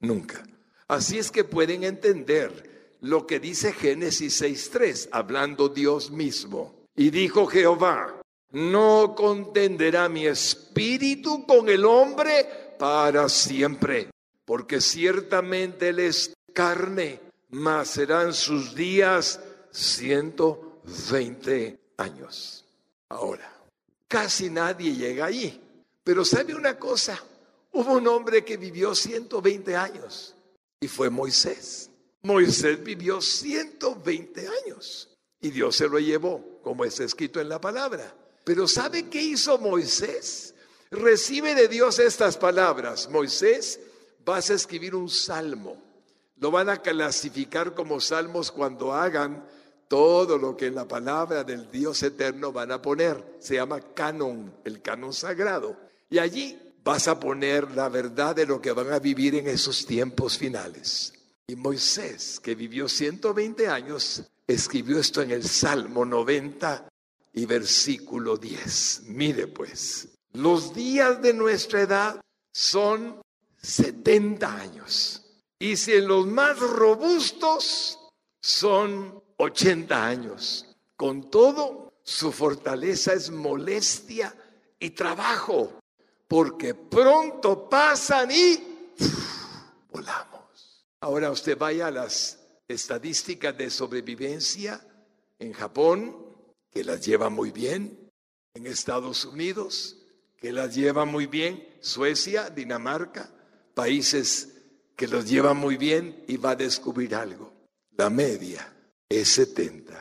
[0.00, 0.46] Nunca.
[0.88, 6.84] Así es que pueden entender lo que dice Génesis 6.3, hablando Dios mismo.
[6.94, 14.10] Y dijo Jehová, no contenderá mi espíritu con el hombre para siempre,
[14.44, 22.66] porque ciertamente él es carne, mas serán sus días 120 años.
[23.08, 23.50] Ahora,
[24.08, 25.58] casi nadie llega allí,
[26.04, 27.22] pero sabe una cosa,
[27.72, 30.34] hubo un hombre que vivió 120 años
[30.80, 31.90] y fue Moisés.
[32.22, 35.08] Moisés vivió 120 años
[35.40, 38.14] y Dios se lo llevó, como está escrito en la palabra.
[38.44, 40.54] Pero ¿sabe qué hizo Moisés?
[40.90, 43.08] Recibe de Dios estas palabras.
[43.08, 43.80] Moisés,
[44.24, 45.76] vas a escribir un salmo.
[46.36, 49.46] Lo van a clasificar como salmos cuando hagan
[49.88, 53.36] todo lo que en la palabra del Dios eterno van a poner.
[53.38, 55.76] Se llama canon, el canon sagrado.
[56.12, 59.86] Y allí vas a poner la verdad de lo que van a vivir en esos
[59.86, 61.14] tiempos finales.
[61.46, 66.86] Y Moisés, que vivió 120 años, escribió esto en el Salmo 90
[67.32, 69.04] y versículo 10.
[69.06, 72.20] Mire pues, los días de nuestra edad
[72.52, 73.22] son
[73.62, 75.24] 70 años.
[75.58, 77.98] Y si en los más robustos
[78.38, 80.66] son 80 años.
[80.94, 84.36] Con todo, su fortaleza es molestia
[84.78, 85.81] y trabajo,
[86.32, 88.58] porque pronto pasan y
[89.90, 90.82] volamos.
[91.00, 94.80] Ahora usted vaya a las estadísticas de sobrevivencia
[95.38, 96.16] en Japón,
[96.70, 98.10] que las lleva muy bien,
[98.54, 99.98] en Estados Unidos,
[100.38, 103.30] que las lleva muy bien, Suecia, Dinamarca,
[103.74, 104.54] países
[104.96, 107.52] que los llevan muy bien y va a descubrir algo.
[107.90, 108.74] La media
[109.06, 109.92] es 70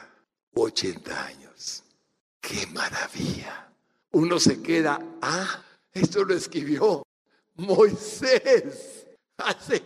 [0.53, 1.83] u 80 años.
[2.39, 3.69] ¡Qué maravilla!
[4.11, 7.03] Uno se queda, ah, esto lo escribió
[7.55, 9.81] Moisés hace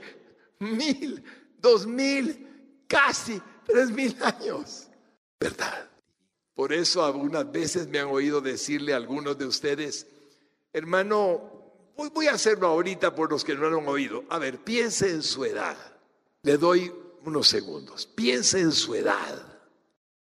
[0.59, 1.23] mil,
[1.57, 4.87] dos mil, casi tres mil años.
[5.39, 5.89] ¿Verdad?
[6.53, 10.07] Por eso algunas veces me han oído decirle a algunos de ustedes,
[10.71, 11.55] hermano,
[11.95, 14.23] voy, a hacerlo ahorita por los que no lo han oído.
[14.29, 15.77] A ver, piense en su edad.
[16.43, 16.93] Le doy
[17.25, 18.05] unos segundos.
[18.05, 19.59] Piense en su edad.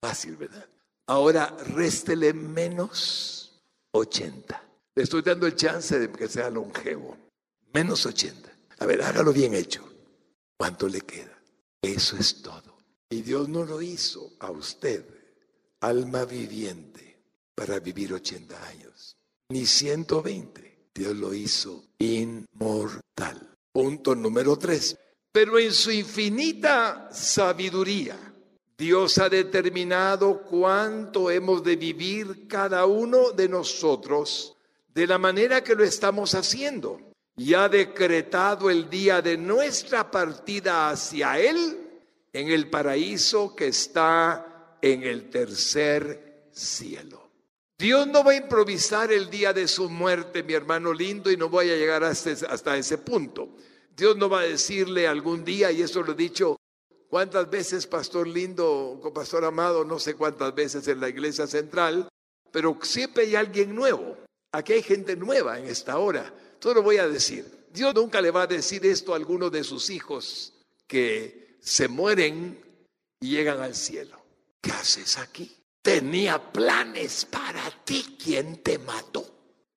[0.00, 0.68] Fácil, ¿verdad?
[1.06, 4.67] Ahora réstele menos 80.
[4.98, 7.16] Le estoy dando el chance de que sea longevo.
[7.72, 8.52] Menos 80.
[8.80, 9.88] A ver, hágalo bien hecho.
[10.56, 11.40] ¿Cuánto le queda?
[11.80, 12.76] Eso es todo.
[13.08, 15.04] Y Dios no lo hizo a usted,
[15.78, 17.22] alma viviente,
[17.54, 19.16] para vivir 80 años,
[19.50, 20.88] ni 120.
[20.92, 23.54] Dios lo hizo inmortal.
[23.70, 24.98] Punto número 3.
[25.30, 28.18] Pero en su infinita sabiduría,
[28.76, 34.56] Dios ha determinado cuánto hemos de vivir cada uno de nosotros
[34.98, 37.00] de la manera que lo estamos haciendo
[37.36, 41.78] y ha decretado el día de nuestra partida hacia Él
[42.32, 47.30] en el paraíso que está en el tercer cielo.
[47.78, 51.48] Dios no va a improvisar el día de su muerte, mi hermano lindo, y no
[51.48, 53.50] voy a llegar hasta, ese punto.
[53.96, 56.56] Dios no va a decirle algún día, y eso lo he dicho
[57.08, 62.08] cuántas veces, pastor lindo, pastor amado, no sé cuántas veces en la iglesia central,
[62.50, 64.16] pero siempre hay alguien nuevo.
[64.52, 67.66] Aquí hay gente nueva en esta hora todo voy a decir.
[67.72, 70.54] Dios nunca le va a decir esto a alguno de sus hijos
[70.86, 72.60] que se mueren
[73.20, 74.20] y llegan al cielo.
[74.60, 75.54] ¿Qué haces aquí?
[75.82, 78.16] Tenía planes para ti.
[78.22, 79.24] ¿Quién te mató?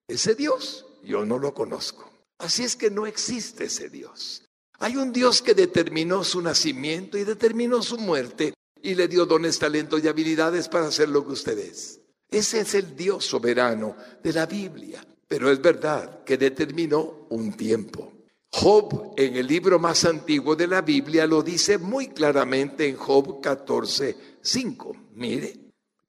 [0.07, 2.09] Ese Dios yo no lo conozco.
[2.39, 4.43] Así es que no existe ese Dios.
[4.79, 9.59] Hay un Dios que determinó su nacimiento y determinó su muerte y le dio dones,
[9.59, 12.00] talentos y habilidades para hacer lo que usted es.
[12.31, 15.05] Ese es el Dios soberano de la Biblia.
[15.27, 18.13] Pero es verdad que determinó un tiempo.
[18.49, 23.41] Job, en el libro más antiguo de la Biblia, lo dice muy claramente en Job
[23.41, 24.95] 14, 5.
[25.15, 25.57] Mire,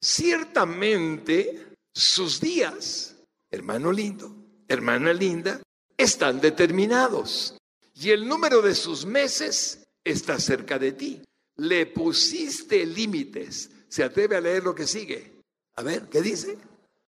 [0.00, 3.16] ciertamente sus días,
[3.50, 4.34] hermano lindo,
[4.66, 5.60] hermana linda,
[5.96, 7.56] están determinados
[7.94, 11.22] y el número de sus meses está cerca de ti.
[11.56, 13.70] Le pusiste límites.
[13.88, 15.32] ¿Se atreve a leer lo que sigue?
[15.76, 16.58] A ver, ¿qué dice?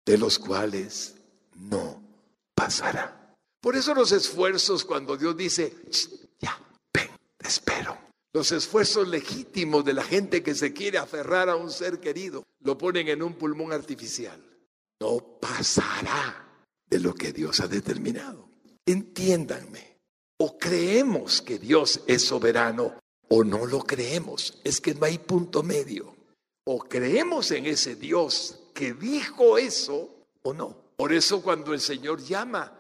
[0.06, 1.16] De los cuales
[1.56, 2.02] no
[2.54, 3.36] pasará.
[3.62, 5.74] Por eso los esfuerzos cuando Dios dice,
[6.40, 6.58] ya,
[6.94, 7.98] ven, te espero.
[8.34, 12.78] Los esfuerzos legítimos de la gente que se quiere aferrar a un ser querido lo
[12.78, 14.42] ponen en un pulmón artificial.
[15.00, 16.46] No pasará
[16.90, 18.50] de lo que Dios ha determinado.
[18.86, 19.98] Entiéndanme,
[20.38, 23.00] o creemos que Dios es soberano
[23.30, 24.60] o no lo creemos.
[24.64, 26.15] Es que no hay punto medio.
[26.66, 30.10] O creemos en ese Dios que dijo eso
[30.42, 30.76] o no.
[30.98, 32.74] Por eso cuando el Señor llama,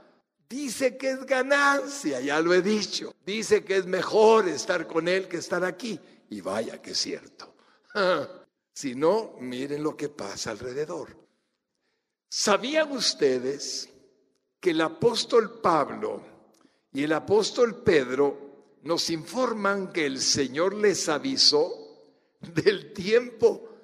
[0.50, 3.14] dice que es ganancia, ya lo he dicho.
[3.26, 6.00] Dice que es mejor estar con Él que estar aquí.
[6.30, 7.54] Y vaya que es cierto.
[8.78, 11.16] Si no, miren lo que pasa alrededor.
[12.28, 13.90] ¿Sabían ustedes
[14.60, 16.22] que el apóstol Pablo
[16.92, 21.72] y el apóstol Pedro nos informan que el Señor les avisó
[22.42, 23.75] del tiempo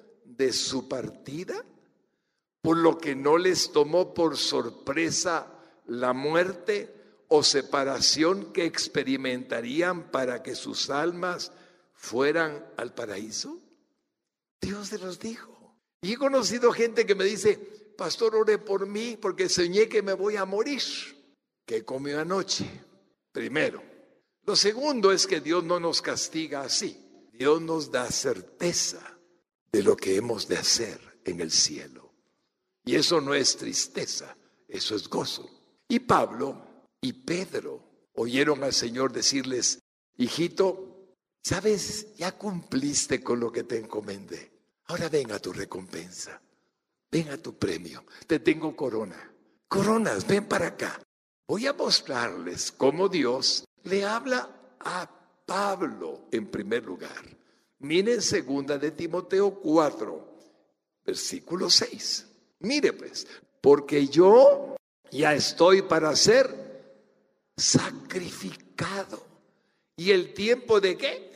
[0.42, 1.64] de su partida,
[2.60, 5.46] por lo que no les tomó por sorpresa
[5.86, 11.52] la muerte o separación que experimentarían para que sus almas
[11.94, 13.60] fueran al paraíso?
[14.60, 15.76] Dios se los dijo.
[16.00, 17.56] Y he conocido gente que me dice,
[17.96, 20.82] pastor, ore por mí porque soñé que me voy a morir.
[21.64, 22.68] ¿Qué comió anoche?
[23.30, 23.80] Primero.
[24.44, 26.98] Lo segundo es que Dios no nos castiga así.
[27.32, 29.12] Dios nos da certeza
[29.72, 32.12] de lo que hemos de hacer en el cielo.
[32.84, 34.36] Y eso no es tristeza,
[34.68, 35.48] eso es gozo.
[35.88, 39.80] Y Pablo y Pedro oyeron al Señor decirles,
[40.18, 44.52] hijito, sabes, ya cumpliste con lo que te encomendé.
[44.86, 46.40] Ahora venga tu recompensa.
[47.10, 49.32] Ven a tu premio, te tengo corona.
[49.68, 51.00] Coronas, ven para acá.
[51.46, 55.08] Voy a mostrarles cómo Dios le habla a
[55.46, 57.41] Pablo en primer lugar.
[57.82, 60.38] Miren segunda de Timoteo 4,
[61.04, 62.26] versículo 6.
[62.60, 63.26] Mire pues,
[63.60, 64.76] porque yo
[65.10, 66.46] ya estoy para ser
[67.56, 69.26] sacrificado.
[69.96, 71.32] ¿Y el tiempo de qué?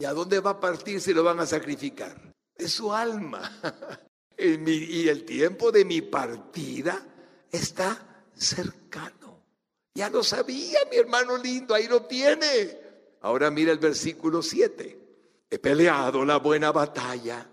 [0.00, 2.34] ¿Y a dónde va a partir si lo van a sacrificar?
[2.56, 3.60] Es su alma.
[4.36, 7.06] y el tiempo de mi partida
[7.48, 9.40] está cercano.
[9.94, 12.76] Ya lo sabía, mi hermano lindo, ahí lo tiene.
[13.20, 15.05] Ahora mira el versículo 7.
[15.50, 17.46] He peleado la buena batalla,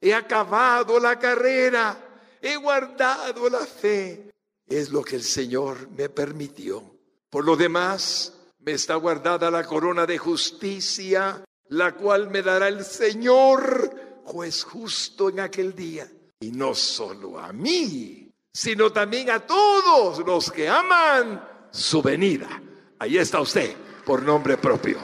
[0.00, 1.96] he acabado la carrera,
[2.40, 4.30] he guardado la fe.
[4.66, 6.82] Es lo que el Señor me permitió.
[7.30, 12.84] Por lo demás, me está guardada la corona de justicia, la cual me dará el
[12.84, 20.18] Señor, juez justo en aquel día y no solo a mí, sino también a todos
[20.26, 22.62] los que aman su venida.
[22.98, 23.74] Ahí está usted,
[24.04, 24.98] por nombre propio.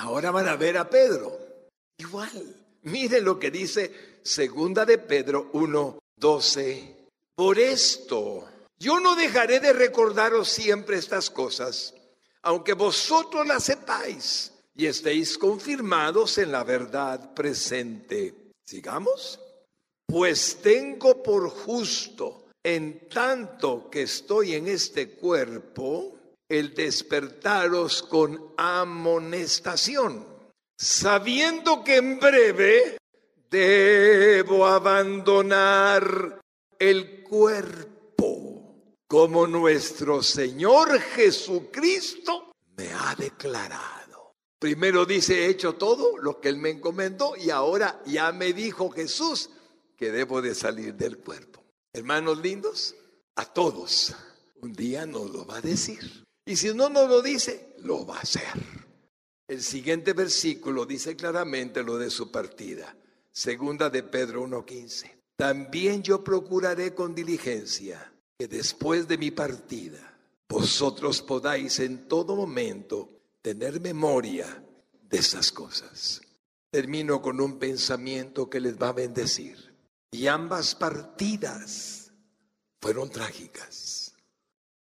[0.00, 1.38] Ahora van a ver a Pedro.
[1.98, 6.96] Igual, miren lo que dice segunda de Pedro 1, 12.
[7.34, 8.48] Por esto,
[8.78, 11.94] yo no dejaré de recordaros siempre estas cosas,
[12.40, 19.38] aunque vosotros las sepáis y estéis confirmados en la verdad presente Sigamos.
[20.06, 26.19] Pues tengo por justo, en tanto que estoy en este cuerpo,
[26.50, 30.26] el despertaros con amonestación,
[30.76, 32.98] sabiendo que en breve
[33.48, 36.40] debo abandonar
[36.78, 38.74] el cuerpo,
[39.06, 44.32] como nuestro Señor Jesucristo me ha declarado.
[44.58, 48.90] Primero dice, he hecho todo lo que Él me encomendó y ahora ya me dijo
[48.90, 49.50] Jesús
[49.96, 51.64] que debo de salir del cuerpo.
[51.92, 52.96] Hermanos lindos,
[53.36, 54.14] a todos
[54.62, 56.24] un día nos lo va a decir.
[56.50, 58.42] Y si no nos lo dice, lo va a hacer.
[59.46, 62.92] El siguiente versículo dice claramente lo de su partida.
[63.30, 65.12] Segunda de Pedro 1.15.
[65.36, 73.20] También yo procuraré con diligencia que después de mi partida vosotros podáis en todo momento
[73.40, 74.60] tener memoria
[75.08, 76.20] de esas cosas.
[76.72, 79.72] Termino con un pensamiento que les va a bendecir.
[80.10, 82.10] Y ambas partidas
[82.80, 84.16] fueron trágicas.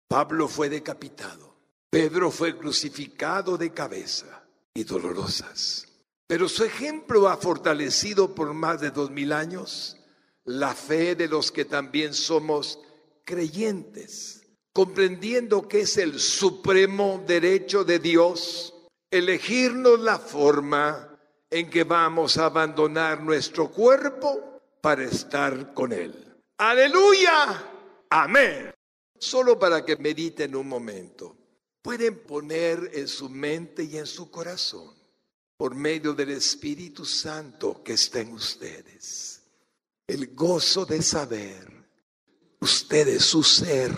[0.07, 1.48] Pablo fue decapitado.
[1.89, 5.87] Pedro fue crucificado de cabeza y dolorosas.
[6.27, 9.97] Pero su ejemplo ha fortalecido por más de dos mil años
[10.45, 12.79] la fe de los que también somos
[13.25, 14.39] creyentes
[14.73, 18.73] comprendiendo que es el supremo derecho de Dios
[19.11, 21.19] elegirnos la forma
[21.49, 26.41] en que vamos a abandonar nuestro cuerpo para estar con Él.
[26.57, 27.61] Aleluya.
[28.09, 28.71] Amén.
[29.21, 31.35] solo para que mediten un momento.
[31.89, 34.93] Pueden poner en su mente y en su corazón,
[35.57, 39.41] por medio del Espíritu Santo que está en ustedes,
[40.05, 41.67] el gozo de saber,
[42.59, 43.91] ustedes su ser,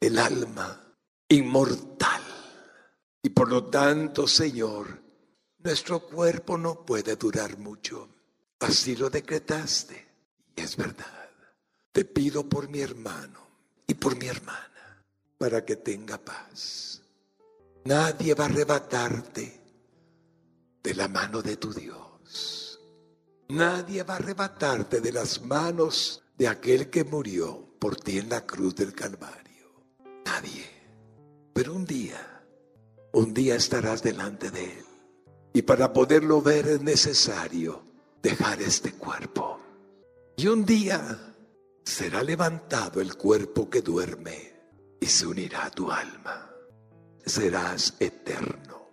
[0.00, 0.96] el alma
[1.28, 2.24] inmortal.
[3.22, 5.00] Y por lo tanto, Señor,
[5.58, 8.08] nuestro cuerpo no puede durar mucho.
[8.58, 10.08] Así lo decretaste.
[10.56, 11.30] Y es verdad.
[11.92, 13.46] Te pido por mi hermano
[13.86, 15.04] y por mi hermana
[15.38, 16.87] para que tenga paz.
[17.84, 19.60] Nadie va a arrebatarte
[20.82, 22.80] de la mano de tu Dios.
[23.48, 28.44] Nadie va a arrebatarte de las manos de aquel que murió por ti en la
[28.44, 29.86] cruz del Calvario.
[30.24, 30.66] Nadie.
[31.52, 32.44] Pero un día,
[33.12, 34.84] un día estarás delante de Él.
[35.52, 37.82] Y para poderlo ver es necesario
[38.22, 39.60] dejar este cuerpo.
[40.36, 41.34] Y un día
[41.84, 44.52] será levantado el cuerpo que duerme
[45.00, 46.47] y se unirá a tu alma.
[47.28, 48.88] Serás eterno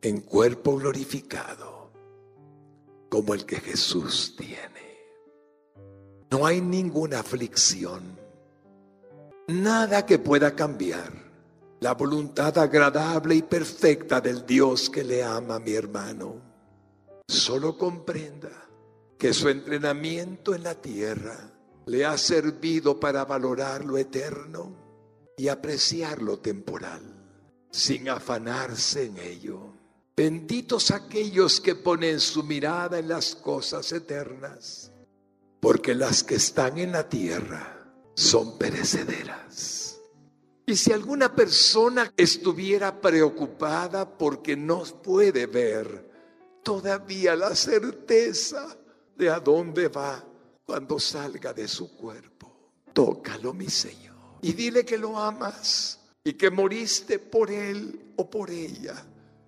[0.00, 1.90] en cuerpo glorificado
[3.08, 4.70] como el que Jesús tiene.
[6.30, 8.16] No hay ninguna aflicción,
[9.48, 11.12] nada que pueda cambiar
[11.80, 16.36] la voluntad agradable y perfecta del Dios que le ama, mi hermano.
[17.26, 18.50] Solo comprenda
[19.18, 21.36] que su entrenamiento en la tierra
[21.86, 24.76] le ha servido para valorar lo eterno
[25.36, 27.19] y apreciar lo temporal,
[27.70, 29.72] sin afanarse en ello.
[30.16, 34.92] Benditos aquellos que ponen su mirada en las cosas eternas,
[35.60, 39.98] porque las que están en la tierra son perecederas.
[40.66, 46.10] Y si alguna persona estuviera preocupada porque no puede ver
[46.62, 48.76] todavía la certeza
[49.16, 50.24] de a dónde va
[50.64, 56.50] cuando salga de su cuerpo, tócalo, mi Señor, y dile que lo amas y que
[56.50, 58.94] moriste por él o por ella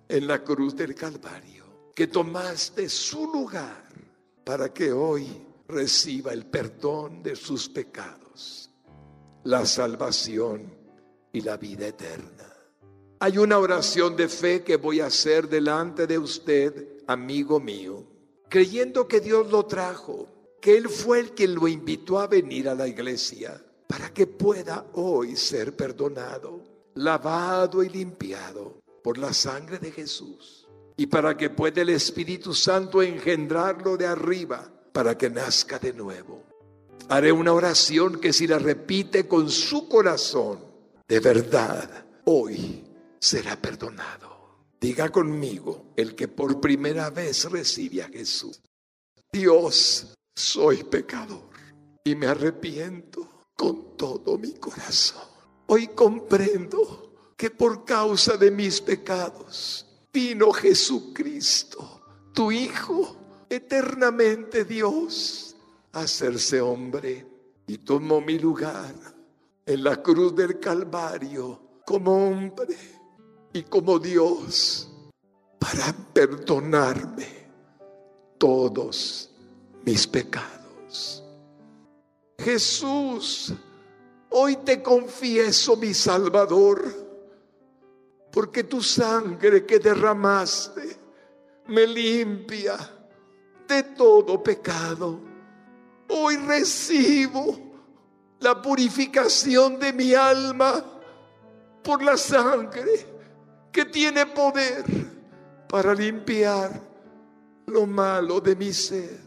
[0.07, 3.89] en la cruz del Calvario, que tomaste su lugar
[4.43, 5.27] para que hoy
[5.67, 8.69] reciba el perdón de sus pecados,
[9.43, 10.73] la salvación
[11.31, 12.53] y la vida eterna.
[13.19, 18.03] Hay una oración de fe que voy a hacer delante de usted, amigo mío,
[18.49, 20.27] creyendo que Dios lo trajo,
[20.59, 23.63] que Él fue el que lo invitó a venir a la iglesia
[23.93, 26.63] para que pueda hoy ser perdonado,
[26.95, 30.67] lavado y limpiado por la sangre de Jesús
[30.97, 36.41] y para que pueda el Espíritu Santo engendrarlo de arriba para que nazca de nuevo.
[37.07, 40.57] Haré una oración que si la repite con su corazón,
[41.07, 42.83] de verdad hoy
[43.19, 44.57] será perdonado.
[44.81, 48.59] Diga conmigo el que por primera vez recibe a Jesús.
[49.31, 51.51] Dios, soy pecador
[52.03, 55.23] y me arrepiento con todo mi corazón.
[55.67, 62.01] Hoy comprendo que por causa de mis pecados vino Jesucristo,
[62.33, 63.15] tu Hijo,
[63.49, 65.55] eternamente Dios,
[65.91, 67.25] a hacerse hombre
[67.67, 68.93] y tomó mi lugar
[69.65, 72.77] en la cruz del Calvario como hombre
[73.53, 74.89] y como Dios
[75.59, 77.27] para perdonarme
[78.37, 79.29] todos
[79.85, 80.62] mis pecados.
[82.43, 83.53] Jesús,
[84.29, 86.83] hoy te confieso mi Salvador,
[88.31, 90.97] porque tu sangre que derramaste
[91.67, 92.77] me limpia
[93.67, 95.19] de todo pecado.
[96.09, 97.57] Hoy recibo
[98.39, 100.83] la purificación de mi alma
[101.81, 103.05] por la sangre
[103.71, 104.83] que tiene poder
[105.69, 106.81] para limpiar
[107.67, 109.19] lo malo de mi ser.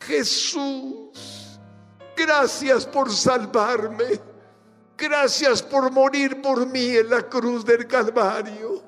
[0.00, 1.05] Jesús,
[2.16, 4.20] gracias por salvarme.
[4.96, 8.82] Gracias por morir por mí en la cruz del Calvario.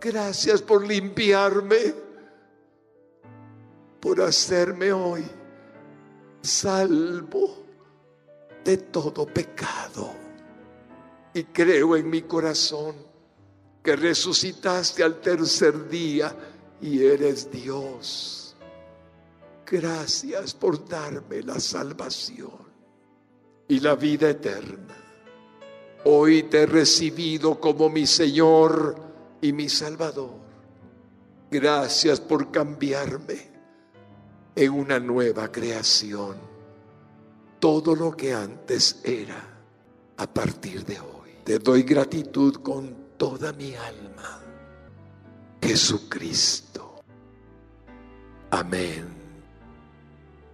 [0.00, 1.94] Gracias por limpiarme,
[4.00, 5.24] por hacerme hoy
[6.42, 7.64] salvo
[8.64, 10.12] de todo pecado.
[11.34, 12.94] Y creo en mi corazón
[13.82, 16.34] que resucitaste al tercer día
[16.80, 18.41] y eres Dios.
[19.72, 22.60] Gracias por darme la salvación
[23.66, 24.94] y la vida eterna.
[26.04, 28.94] Hoy te he recibido como mi Señor
[29.40, 30.34] y mi Salvador.
[31.50, 33.50] Gracias por cambiarme
[34.54, 36.36] en una nueva creación
[37.58, 39.42] todo lo que antes era
[40.18, 41.30] a partir de hoy.
[41.44, 44.38] Te doy gratitud con toda mi alma.
[45.62, 47.02] Jesucristo.
[48.50, 49.21] Amén